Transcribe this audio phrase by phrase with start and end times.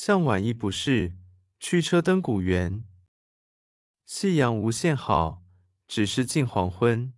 [0.00, 1.16] 向晚意不适
[1.58, 2.84] 驱车登古原。
[4.06, 5.42] 夕阳无限好
[5.88, 7.12] 只是近黄昏。